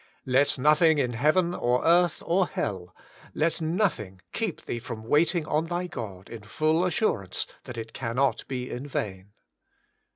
[0.25, 2.95] Let nothing in heaven or earth or hell—
[3.35, 8.43] let nothing keep thee from waiting on thy God in full assurance that it cannot
[8.47, 9.29] be in vain.